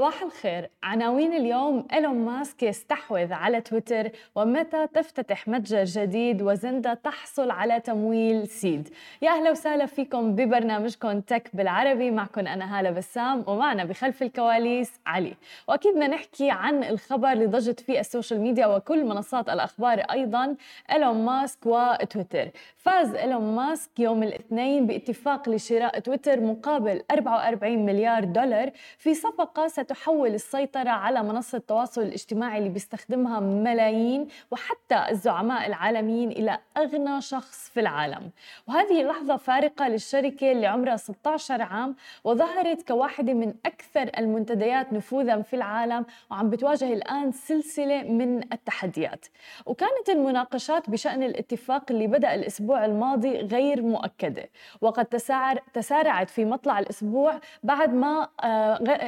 [0.00, 0.70] صباح الخير.
[0.82, 8.48] عناوين اليوم إيلون ماسك يستحوذ على تويتر ومتى تفتتح متجر جديد وزندا تحصل على تمويل
[8.48, 8.88] سيد.
[9.22, 12.10] يا أهلا وسهلا فيكم ببرنامجكم تك بالعربي.
[12.10, 15.34] معكم أنا هالة بسام ومعنا بخلف الكواليس علي.
[15.68, 20.56] وأكيد بدنا نحكي عن الخبر اللي ضجت فيه السوشيال ميديا وكل منصات الأخبار أيضا
[20.92, 22.48] إيلون ماسك وتويتر.
[22.76, 30.34] فاز إيلون ماسك يوم الاثنين باتفاق لشراء تويتر مقابل 44 مليار دولار في صفقة ستحول
[30.34, 37.80] السيطرة على منصة التواصل الاجتماعي اللي بيستخدمها ملايين وحتى الزعماء العالميين إلى أغنى شخص في
[37.80, 38.30] العالم.
[38.68, 45.56] وهذه لحظة فارقة للشركة اللي عمرها 16 عام وظهرت كواحدة من أكثر المنتديات نفوذا في
[45.56, 49.26] العالم وعم بتواجه الآن سلسلة من التحديات.
[49.66, 54.50] وكانت المناقشات بشأن الاتفاق اللي بدأ الأسبوع الماضي غير مؤكدة.
[54.80, 58.28] وقد تسارع تسارعت في مطلع الأسبوع بعد ما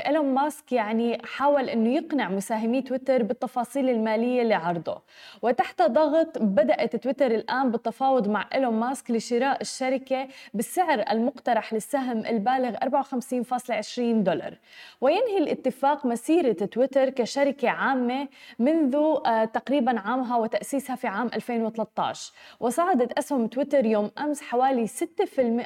[0.06, 5.02] إيلون ماسك ماسك يعني حاول إنه يقنع مساهمي تويتر بالتفاصيل المالية لعرضه
[5.42, 12.76] وتحت ضغط بدأت تويتر الآن بالتفاوض مع إيلون ماسك لشراء الشركة بالسعر المقترح للسهم البالغ
[12.76, 14.58] 54.20 دولار.
[15.00, 18.28] وينهي الاتفاق مسيرة تويتر كشركة عامة
[18.58, 24.92] منذ آه تقريبا عامها وتأسيسها في عام 2013 وصعدت أسهم تويتر يوم أمس حوالي 6%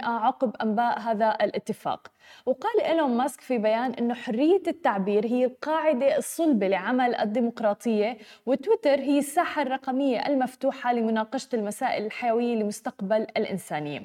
[0.04, 2.15] عقب أنباء هذا الاتفاق.
[2.46, 9.18] وقال إيلون ماسك في بيان أنه حرية التعبير هي القاعدة الصلبة لعمل الديمقراطية وتويتر هي
[9.18, 14.02] الساحة الرقمية المفتوحة لمناقشة المسائل الحيوية لمستقبل الإنسانية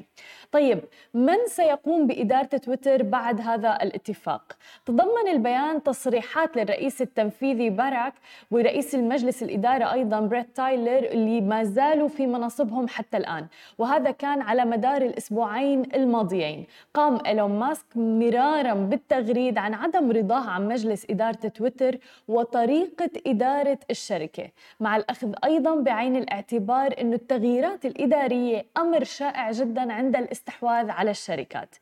[0.52, 0.80] طيب
[1.13, 8.13] من سيقوم بإدارة تويتر بعد هذا الاتفاق؟ تضمن البيان تصريحات للرئيس التنفيذي باراك
[8.51, 13.47] ورئيس المجلس الإدارة أيضا بريت تايلر اللي ما زالوا في مناصبهم حتى الآن
[13.78, 17.85] وهذا كان على مدار الأسبوعين الماضيين قام إيلون ماسك
[18.19, 24.49] مرارا بالتغريد عن عدم رضاه عن مجلس إدارة تويتر وطريقة إدارة الشركة
[24.79, 31.75] مع الأخذ أيضا بعين الاعتبار أن التغييرات الإدارية أمر شائع جدا عند الاستحواذ على الشركات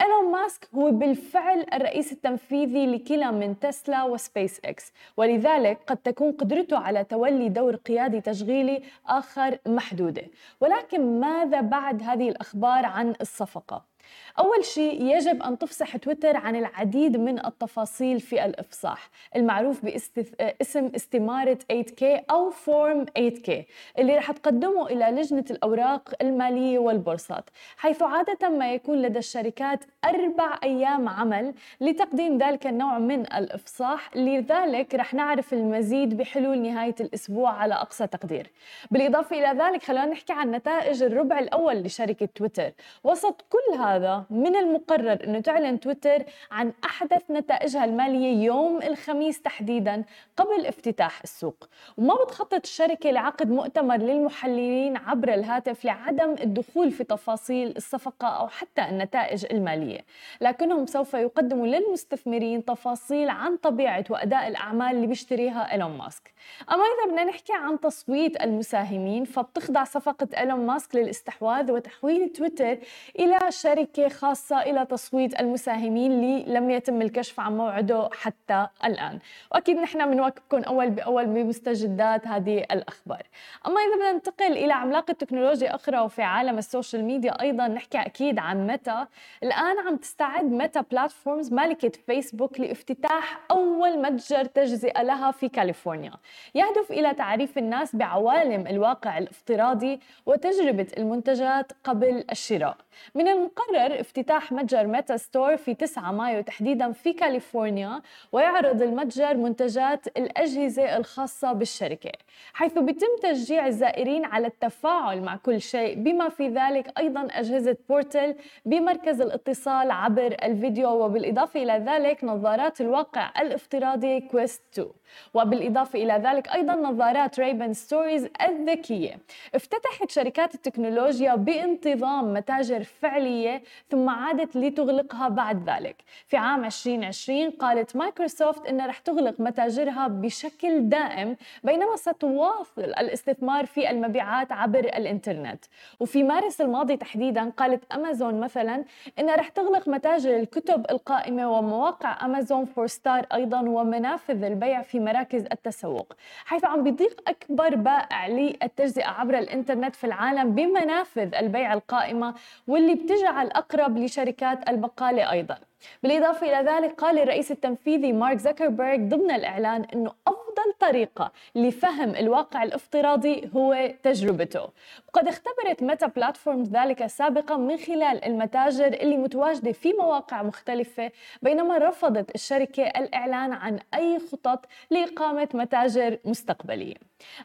[0.00, 6.78] إيلون ماسك هو بالفعل الرئيس التنفيذي لكلا من تسلا وسبيس إكس ولذلك قد تكون قدرته
[6.78, 10.22] على تولي دور قيادي تشغيلي آخر محدودة
[10.60, 13.95] ولكن ماذا بعد هذه الأخبار عن الصفقة؟
[14.38, 21.58] أول شيء يجب أن تفصح تويتر عن العديد من التفاصيل في الإفصاح المعروف باسم استمارة
[21.72, 23.50] 8K أو فورم 8K
[23.98, 30.58] اللي رح تقدمه إلى لجنة الأوراق المالية والبورصات حيث عادة ما يكون لدى الشركات أربع
[30.62, 37.74] أيام عمل لتقديم ذلك النوع من الإفصاح لذلك رح نعرف المزيد بحلول نهاية الأسبوع على
[37.74, 38.50] أقصى تقدير.
[38.90, 42.72] بالإضافة إلى ذلك خلينا نحكي عن نتائج الربع الأول لشركة تويتر.
[43.04, 43.95] وسط كل هذا
[44.30, 50.04] من المقرر أنه تعلن تويتر عن أحدث نتائجها المالية يوم الخميس تحديدا
[50.36, 51.68] قبل افتتاح السوق.
[51.96, 58.82] وما بتخطط الشركة لعقد مؤتمر للمحللين عبر الهاتف لعدم الدخول في تفاصيل الصفقة أو حتى
[58.82, 60.00] النتائج المالية.
[60.40, 66.34] لكنهم سوف يقدموا للمستثمرين تفاصيل عن طبيعة وأداء الأعمال اللي بيشتريها إيلون ماسك.
[66.72, 72.78] أما إذا بدنا نحكي عن تصويت المساهمين فبتخضع صفقة إيلون ماسك للاستحواذ وتحويل تويتر
[73.18, 73.50] إلى
[73.86, 79.18] شركة خاصة إلى تصويت المساهمين اللي لم يتم الكشف عن موعده حتى الآن.
[79.52, 83.22] وأكيد نحن بنواكبكم أول بأول بمستجدات هذه الأخبار.
[83.66, 88.38] أما إذا بدنا ننتقل إلى عملاقة تكنولوجيا أخرى وفي عالم السوشيال ميديا أيضا نحكي أكيد
[88.38, 89.06] عن متى
[89.42, 96.12] الآن عم تستعد متى بلاتفورمز مالكة فيسبوك لافتتاح أول متجر تجزئة لها في كاليفورنيا.
[96.54, 102.76] يهدف إلى تعريف الناس بعوالم الواقع الافتراضي وتجربة المنتجات قبل الشراء.
[103.14, 108.02] من المقرر افتتاح متجر ميتا ستور في 9 مايو تحديدا في كاليفورنيا
[108.32, 112.12] ويعرض المتجر منتجات الأجهزة الخاصة بالشركة
[112.52, 118.34] حيث بيتم تشجيع الزائرين على التفاعل مع كل شيء بما في ذلك أيضا أجهزة بورتل
[118.64, 124.88] بمركز الاتصال عبر الفيديو وبالإضافة إلى ذلك نظارات الواقع الافتراضي كويست 2
[125.34, 129.18] وبالإضافة إلى ذلك أيضا نظارات ريبن ستوريز الذكية.
[129.54, 135.96] افتتحت شركات التكنولوجيا بانتظام متاجر فعلية ثم عادت لتغلقها بعد ذلك.
[136.26, 143.90] في عام 2020 قالت مايكروسوفت أنها رح تغلق متاجرها بشكل دائم بينما ستواصل الاستثمار في
[143.90, 145.64] المبيعات عبر الإنترنت.
[146.00, 148.84] وفي مارس الماضي تحديدا قالت أمازون مثلا
[149.18, 155.44] أنها رح تغلق متاجر الكتب القائمة ومواقع أمازون فور ستار أيضا ومنافذ البيع في مراكز
[155.52, 156.12] التسوق
[156.44, 162.34] حيث عم بيضيق أكبر بائع للتجزئة عبر الإنترنت في العالم بمنافذ البيع القائمة
[162.68, 165.58] واللي بتجعل أقرب لشركات البقالة أيضا.
[166.02, 172.62] بالإضافة إلى ذلك قال الرئيس التنفيذي مارك زكربيرج ضمن الإعلان أنه أفضل طريقة لفهم الواقع
[172.62, 174.68] الافتراضي هو تجربته.
[175.08, 181.10] وقد اختبرت ميتا بلاتفورم ذلك سابقا من خلال المتاجر اللي متواجدة في مواقع مختلفة
[181.42, 186.94] بينما رفضت الشركة الإعلان عن أي خطط لإقامة متاجر مستقبلية.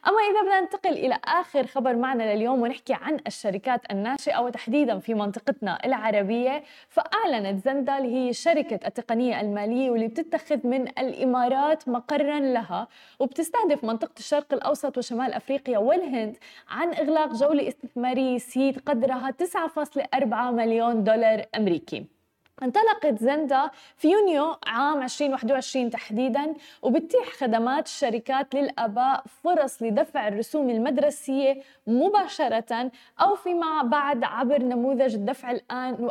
[0.08, 5.14] أما إذا بدنا ننتقل إلى آخر خبر معنا لليوم ونحكي عن الشركات الناشئة وتحديدا في
[5.14, 12.88] منطقتنا العربية فأعلنت زندا اللي هي شركة التقنية المالية واللي بتتخذ من الإمارات مقرا لها
[13.20, 16.38] وبتستهدف منطقة الشرق الأوسط وشمال أفريقيا والهند
[16.70, 22.21] عن إغلاق جولة استثمارية سيد قدرها 9.4 مليون دولار أمريكي.
[22.64, 31.62] انطلقت زندا في يونيو عام 2021 تحديدا وبتتيح خدمات الشركات للأباء فرص لدفع الرسوم المدرسية
[31.88, 32.92] مباشرة
[33.22, 36.10] أو فيما بعد عبر نموذج الدفع الآن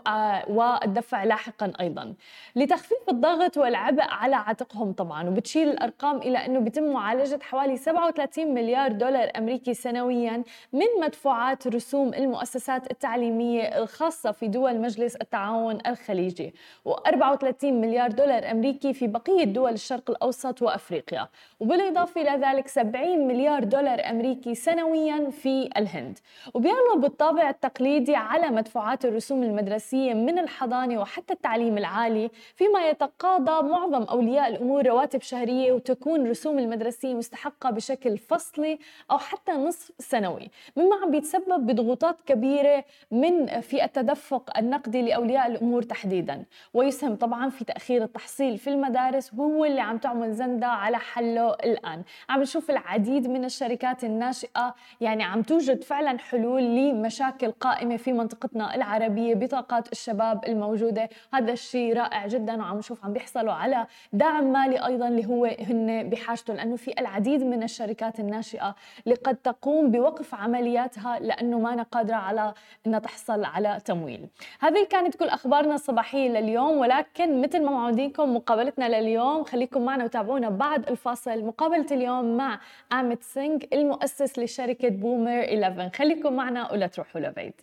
[0.49, 2.15] والدفع لاحقا أيضا.
[2.57, 8.93] لتخفيف الضغط والعبء على عاتقهم طبعا وبتشيل الأرقام إلى أنه بيتم معالجة حوالي 37 مليار
[8.93, 10.43] دولار أمريكي سنويا
[10.73, 16.40] من مدفوعات رسوم المؤسسات التعليمية الخاصة في دول مجلس التعاون الخليجي.
[16.41, 16.55] الخليجي
[16.89, 21.29] و34 مليار دولار أمريكي في بقية دول الشرق الأوسط وأفريقيا.
[21.61, 26.19] وبالإضافة إلى ذلك 70 مليار دولار أمريكي سنويا في الهند.
[26.55, 34.03] وبيغلب الطابع التقليدي على مدفوعات الرسوم المدرسية من الحضانة وحتى التعليم العالي فيما يتقاضى معظم
[34.03, 38.79] أولياء الأمور رواتب شهرية وتكون رسوم المدرسية مستحقة بشكل فصلي
[39.11, 40.51] أو حتى نصف سنوي.
[40.77, 46.20] مما عم بيتسبب بضغوطات كبيرة من في التدفق النقدي لأولياء الأمور تحديدا.
[46.21, 46.45] جدا
[46.75, 52.03] ويسهم طبعا في تأخير التحصيل في المدارس وهو اللي عم تعمل زندا على حله الآن.
[52.29, 58.75] عم نشوف العديد من الشركات الناشئة يعني عم توجد فعلا حلول لمشاكل قائمة في منطقتنا
[58.75, 61.09] العربية بطاقات الشباب الموجودة.
[61.33, 66.09] هذا الشيء رائع جدا وعم نشوف عم بيحصلوا على دعم مالي أيضا اللي هو هن
[66.11, 68.75] بحاجته لأنه في العديد من الشركات الناشئة
[69.05, 72.55] اللي قد تقوم بوقف عملياتها لأنه ما قادرة على
[72.87, 74.29] إنها تحصل على تمويل.
[74.61, 75.71] هذه كانت كل أخبارنا.
[75.75, 81.87] الصباحيه الصباحية لليوم ولكن مثل ما معودينكم مقابلتنا لليوم خليكم معنا وتابعونا بعد الفاصل مقابلة
[81.91, 82.61] اليوم مع
[82.93, 87.55] آمت سينغ المؤسس لشركة بومر 11 خليكم معنا ولا تروحوا لبعيد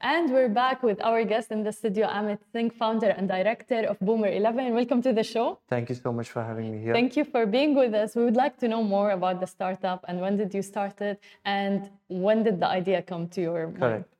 [0.00, 3.96] And we're back with our guest in the studio, Amit Singh, founder and director of
[3.98, 4.72] Boomer 11.
[4.72, 5.58] Welcome to the show.
[5.68, 6.94] Thank you so much for having me here.
[6.94, 8.14] Thank you for being with us.
[8.14, 11.16] We would like to know more about the startup and when did you start it
[11.44, 11.90] and
[12.26, 13.80] when did the idea come to your mind?
[13.80, 14.17] Correct.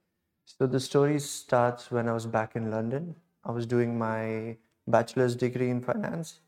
[0.56, 3.14] So the story starts when I was back in London.
[3.44, 4.56] I was doing my
[4.86, 6.40] bachelor's degree in finance,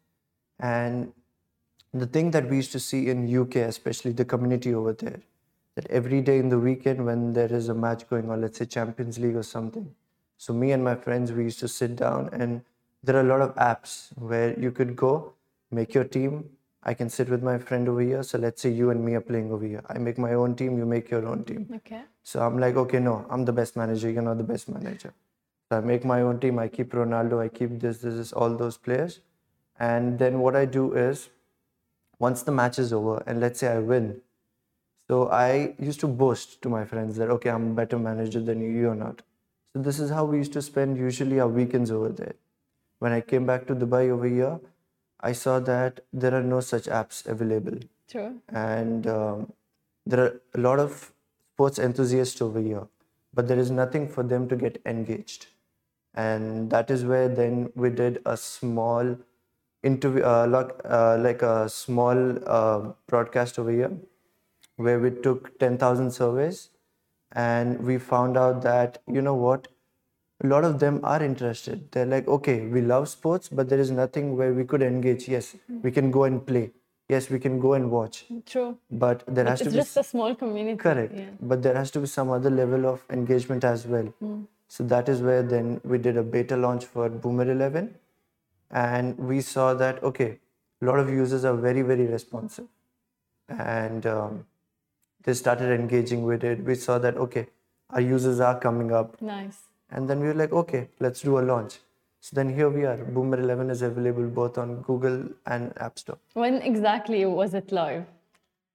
[0.59, 1.13] and
[1.93, 5.21] the thing that we used to see in UK, especially the community over there,
[5.75, 8.65] that every day in the weekend when there is a match going on, let's say
[8.65, 9.95] Champions League or something,
[10.39, 12.63] so me and my friends we used to sit down, and
[13.05, 15.35] there are a lot of apps where you could go,
[15.71, 16.49] make your team,
[16.83, 18.23] I can sit with my friend over here.
[18.23, 19.83] So let's say you and me are playing over here.
[19.89, 21.69] I make my own team, you make your own team.
[21.77, 22.03] Okay.
[22.23, 24.11] So I'm like, okay, no, I'm the best manager.
[24.11, 25.13] You're not the best manager.
[25.69, 26.59] So I make my own team.
[26.59, 27.41] I keep Ronaldo.
[27.41, 29.21] I keep this, this, this, all those players.
[29.79, 31.29] And then what I do is,
[32.19, 34.21] once the match is over, and let's say I win,
[35.09, 38.61] so I used to boast to my friends that okay, I'm a better manager than
[38.61, 38.69] you.
[38.69, 39.23] You're not.
[39.73, 42.35] So this is how we used to spend usually our weekends over there.
[43.01, 44.61] When I came back to Dubai over here,
[45.23, 47.79] I saw that there are no such apps available.
[48.09, 48.41] True.
[48.49, 49.53] And um,
[50.07, 51.13] there are a lot of
[51.55, 52.87] sports enthusiasts over here,
[53.35, 55.47] but there is nothing for them to get engaged.
[56.15, 59.17] And that is where then we did a small
[59.83, 63.93] interview, uh, like, uh, like a small uh, broadcast over here,
[64.77, 66.71] where we took 10,000 surveys
[67.33, 69.69] and we found out that, you know what,
[70.43, 71.91] a lot of them are interested.
[71.93, 75.29] They're like, okay, we love sports, but there is nothing where we could engage.
[75.29, 76.71] Yes, we can go and play.
[77.09, 78.25] Yes, we can go and watch.
[78.47, 78.79] True.
[78.91, 80.77] But there has to it's be just a small community.
[80.77, 81.13] correct.
[81.15, 81.31] Yeah.
[81.41, 84.13] But there has to be some other level of engagement as well.
[84.69, 87.93] So that is where then we did a beta launch for Boomer 11,
[88.71, 90.39] and we saw that okay,
[90.81, 92.67] a lot of users are very, very responsive.
[93.49, 94.47] And um,
[95.25, 96.63] they started engaging with it.
[96.65, 97.49] We saw that, okay,
[97.91, 99.21] our users are coming up.
[99.21, 99.59] Nice.
[99.93, 101.79] And then we were like, okay, let's do a launch.
[102.21, 102.97] So then here we are.
[102.97, 106.19] Boomer 11 is available both on Google and App Store.
[106.35, 108.05] When exactly was it live?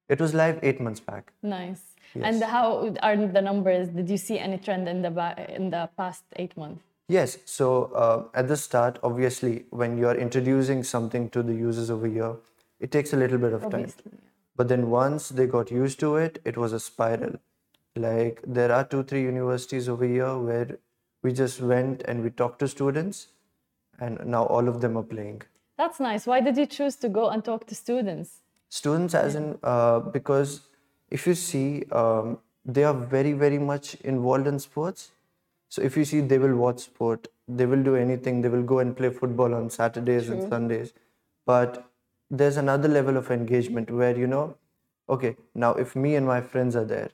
[0.09, 1.31] It was live eight months back.
[1.43, 1.81] Nice.
[2.13, 2.23] Yes.
[2.25, 3.89] And how are the numbers?
[3.89, 5.11] Did you see any trend in the
[5.55, 6.83] in the past eight months?
[7.07, 7.37] Yes.
[7.45, 12.07] So uh, at the start, obviously, when you are introducing something to the users over
[12.07, 12.35] here,
[12.79, 13.91] it takes a little bit of time.
[14.55, 17.35] But then once they got used to it, it was a spiral.
[17.95, 20.77] Like there are two, three universities over here where
[21.25, 23.27] we just went and we talked to students,
[23.99, 25.41] and now all of them are playing.
[25.81, 26.27] That's nice.
[26.31, 28.41] Why did you choose to go and talk to students?
[28.69, 30.61] Students, as in, uh, because
[31.09, 35.11] if you see, um, they are very, very much involved in sports.
[35.69, 38.79] So if you see, they will watch sport, they will do anything, they will go
[38.79, 40.93] and play football on Saturdays and Sundays.
[41.45, 41.85] But
[42.29, 44.55] there's another level of engagement where, you know,
[45.09, 47.09] okay, now if me and my friends are there,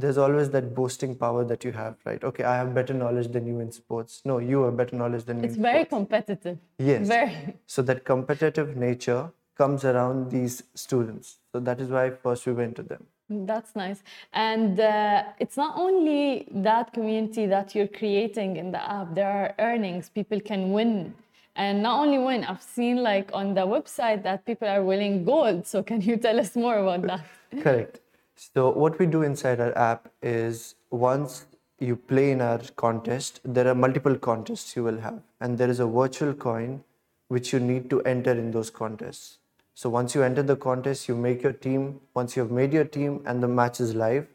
[0.00, 2.22] there's always that boasting power that you have, right?
[2.22, 4.22] Okay, I have better knowledge than you in sports.
[4.24, 5.48] No, you have better knowledge than me.
[5.48, 5.90] It's very sports.
[5.90, 6.58] competitive.
[6.78, 7.06] Yes.
[7.06, 7.54] Very.
[7.66, 11.38] So that competitive nature comes around these students.
[11.52, 13.06] So that is why first we went to them.
[13.30, 14.02] That's nice.
[14.32, 19.54] And uh, it's not only that community that you're creating in the app, there are
[19.58, 20.08] earnings.
[20.08, 21.14] People can win.
[21.54, 25.66] And not only win, I've seen like on the website that people are winning gold.
[25.66, 27.24] So can you tell us more about that?
[27.62, 27.99] Correct.
[28.42, 31.44] So what we do inside our app is once
[31.78, 35.78] you play in our contest, there are multiple contests you will have, and there is
[35.78, 36.82] a virtual coin
[37.28, 39.36] which you need to enter in those contests.
[39.74, 42.00] So once you enter the contest, you make your team.
[42.14, 44.26] Once you have made your team and the match is live,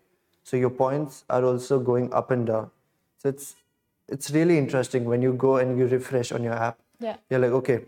[0.43, 2.69] so your points are also going up and down.
[3.17, 3.55] So it's
[4.07, 6.77] it's really interesting when you go and you refresh on your app.
[6.99, 7.17] Yeah.
[7.31, 7.79] You're like, okay,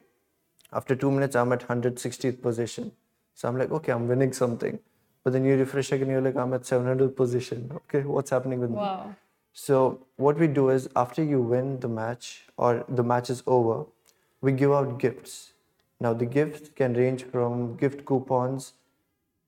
[0.74, 2.91] after two minutes, I'm at 160th position.
[3.36, 4.79] So I'm like, okay, I'm winning something.
[5.27, 7.69] But then you refresh again, you're like, I'm at 700 position.
[7.75, 8.77] Okay, what's happening with me?
[9.51, 13.88] So what we do is after you win the match or the match is over,
[14.39, 15.51] we give out gifts.
[16.00, 18.72] Now the gifts can range from gift coupons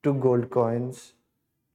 [0.03, 1.13] to gold coins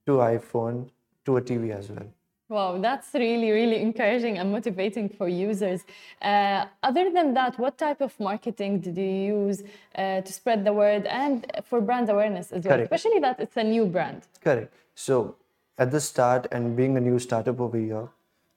[0.04, 0.90] to iPhone
[1.24, 2.08] to a TV as well.
[2.54, 5.80] Wow, that's really, really encouraging and motivating for users.
[6.22, 9.64] Uh, other than that, what type of marketing did you use
[9.96, 12.76] uh, to spread the word and for brand awareness as well?
[12.76, 12.92] Correct.
[12.92, 14.22] Especially that it's a new brand.
[14.40, 14.72] Correct.
[14.94, 15.34] So
[15.78, 18.08] at the start and being a new startup over here,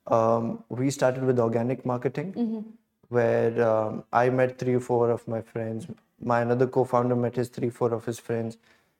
[0.05, 2.75] um, we started with organic marketing,
[3.09, 5.87] where um, I met three or four of my friends.
[6.21, 8.57] My another co-founder met his three, four of his friends,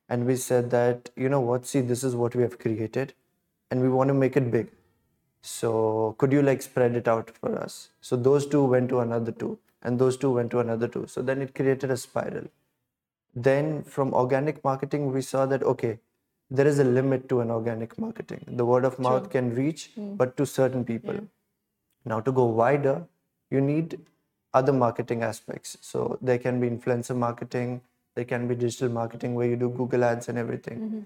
[0.09, 3.13] and we said that you know what, see, this is what we have created,
[3.69, 4.71] and we want to make it big.
[5.41, 7.89] So could you like spread it out for us?
[8.01, 11.05] So those two went to another two, and those two went to another two.
[11.07, 12.47] So then it created a spiral.
[13.35, 15.99] Then from organic marketing we saw that okay
[16.49, 18.43] there is a limit to an organic marketing.
[18.47, 20.15] The word of mouth can reach hmm.
[20.15, 21.19] but to certain people.
[22.05, 23.05] Now to go wider
[23.49, 23.99] you need
[24.53, 25.77] other marketing aspects.
[25.81, 27.81] So there can be influencer marketing
[28.17, 31.01] there can be digital marketing where you do google ads and everything mm-hmm.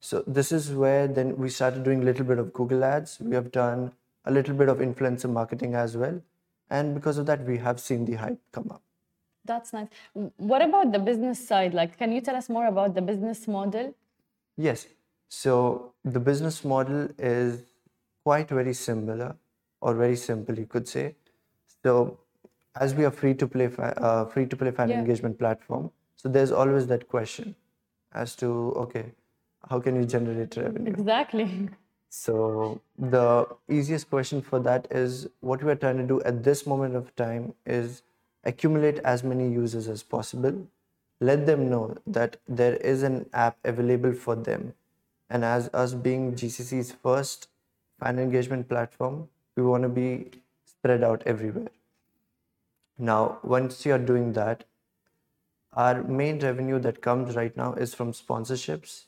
[0.00, 3.34] So this is where then we started doing a little bit of google ads we
[3.34, 3.92] have done
[4.24, 6.20] a little bit of influencer marketing as well
[6.70, 8.82] and because of that we have seen the hype come up
[9.48, 9.90] That's nice.
[10.52, 11.74] What about the business side?
[11.78, 13.90] Like, can you tell us more about the business model?
[14.64, 14.80] Yes.
[15.28, 15.52] So
[16.16, 17.60] the business model is
[18.24, 19.28] quite very similar
[19.80, 21.04] or very simple, you could say.
[21.84, 21.92] So
[22.86, 24.98] as we are free to play, uh, free to play fan Yeah.
[25.04, 25.86] engagement platform,
[26.24, 27.54] so there's always that question
[28.24, 28.50] as to
[28.86, 29.04] okay,
[29.68, 30.90] how can you generate revenue?
[30.90, 31.68] Exactly.
[32.08, 36.66] So the easiest question for that is what we are trying to do at this
[36.66, 38.02] moment of time is
[38.44, 40.66] accumulate as many users as possible.
[41.20, 44.74] Let them know that there is an app available for them.
[45.28, 47.48] And as us being GCC's first
[47.98, 50.30] fan engagement platform, we want to be
[50.64, 51.68] spread out everywhere.
[52.98, 54.64] Now, once you're doing that,
[55.72, 59.04] our main revenue that comes right now is from sponsorships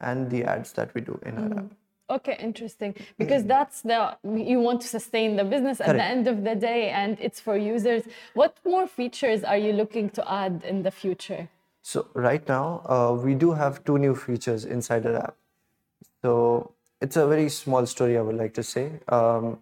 [0.00, 1.72] and the ads that we do in our app.
[2.10, 2.94] Okay, interesting.
[3.18, 6.90] Because that's the you want to sustain the business at the end of the day,
[6.90, 8.02] and it's for users.
[8.34, 11.48] What more features are you looking to add in the future?
[11.82, 15.36] So right now, uh, we do have two new features inside our app.
[16.22, 19.00] So it's a very small story I would like to say.
[19.08, 19.60] Um,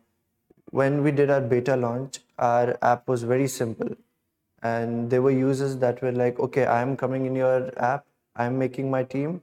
[0.70, 3.94] when we did our beta launch, our app was very simple,
[4.62, 8.06] and there were users that were like, "Okay, I'm coming in your app.
[8.34, 9.42] I'm making my team.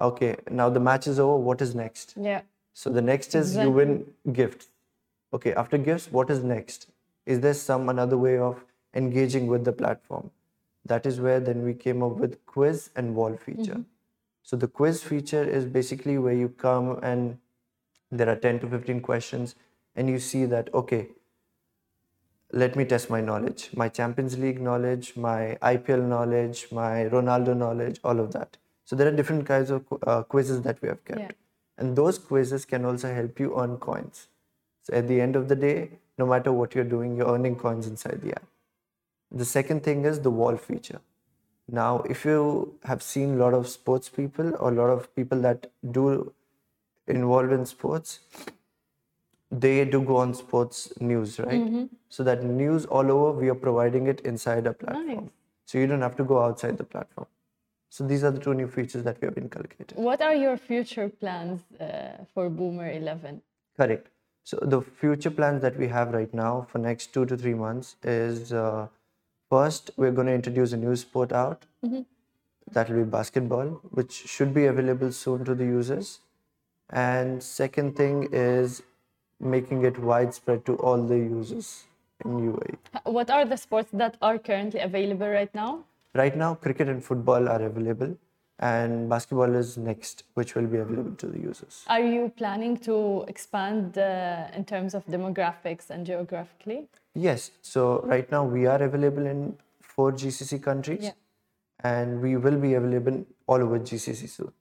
[0.00, 1.36] Okay, now the match is over.
[1.36, 2.42] What is next?" Yeah.
[2.72, 4.68] So the next is you win gifts.
[5.34, 6.88] Okay, after gifts, what is next?
[7.26, 10.30] Is there some another way of engaging with the platform?
[10.84, 13.72] that is where then we came up with quiz and wall feature.
[13.72, 13.82] Mm-hmm.
[14.42, 17.38] So the quiz feature is basically where you come and
[18.10, 19.54] there are 10 to 15 questions
[19.94, 21.08] and you see that okay
[22.52, 27.98] let me test my knowledge my champions league knowledge my ipl knowledge my ronaldo knowledge
[28.04, 31.20] all of that so there are different kinds of uh, quizzes that we have kept
[31.20, 31.30] Yeah.
[31.78, 34.26] and those quizzes can also help you earn coins
[34.82, 35.76] so at the end of the day
[36.18, 38.48] no matter what you're doing you're earning coins inside the app
[39.42, 41.00] the second thing is the wall feature.
[41.68, 45.40] Now, if you have seen a lot of sports people or a lot of people
[45.40, 46.32] that do
[47.06, 48.18] involve in sports,
[49.50, 51.62] they do go on sports news, right?
[52.08, 55.06] So that news all over, we are providing it inside a platform.
[55.06, 55.30] Nice.
[55.64, 57.26] So you don't have to go outside the platform.
[57.94, 59.98] So these are the two new features that we have inculcated.
[59.98, 63.42] What are your future plans uh, for Boomer 11?
[63.76, 64.08] Correct.
[64.44, 67.96] So the future plans that we have right now for next two to three months
[68.02, 68.86] is uh,
[69.50, 71.66] first we're going to introduce a new sport out.
[72.72, 76.20] That will be basketball, which should be available soon to the users.
[76.88, 78.82] And second thing is
[79.38, 81.84] making it widespread to all the users
[82.24, 82.76] in UAE.
[83.04, 85.84] What are the sports that are currently available right now?
[86.14, 88.16] Right now, cricket and football are available,
[88.58, 91.84] and basketball is next, which will be available to the users.
[91.88, 96.88] Are you planning to expand uh, in terms of demographics and geographically?
[97.14, 97.50] Yes.
[97.62, 101.12] So right now we are available in four GCC countries, Yeah.
[101.82, 104.52] and we will be available all over GCC soon.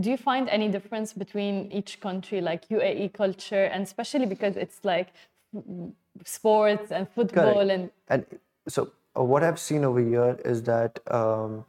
[0.00, 4.82] Do you find any difference between each country, like UAE culture, and especially because it's
[4.82, 5.08] like
[5.54, 5.92] mm,
[6.24, 7.70] sports and football Correct.
[7.70, 8.24] and And
[8.66, 8.90] so
[9.24, 11.64] what I've seen over here is that um,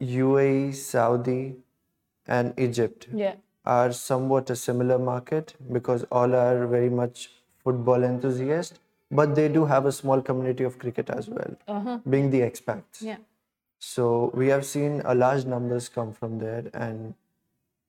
[0.00, 1.56] UAE, Saudi,
[2.26, 7.30] and Egypt yeah, are somewhat a similar market because all are very much
[7.64, 8.78] football enthusiasts,
[9.10, 13.00] but they do have a small community of cricket as well, being the expats.
[13.00, 13.16] yeah.
[13.78, 17.14] So we have seen a large numbers come from there, and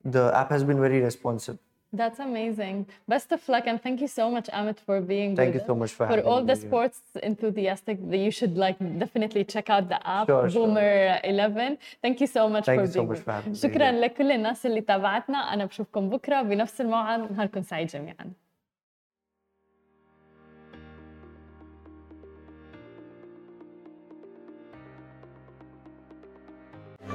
[0.04, 1.60] the app has been very responsive.
[2.01, 2.77] That's amazing.
[3.13, 5.73] Best of luck and thank you so much, Amit, for being Thank with you so
[5.73, 5.79] us.
[5.83, 6.69] much for For having all the me here.
[6.69, 6.99] sports
[7.31, 10.67] enthusiastic, that you should like definitely check out the app Sure, sure.
[10.67, 11.79] Boomer 11.
[12.03, 13.91] Thank you so much Thank for you so being much with for having me شكرا
[13.91, 14.01] here.
[14.05, 18.33] لكل الناس اللي تابعتنا أنا بشوفكم بكرة بنفس الموعد نهاركم سعيد جميعا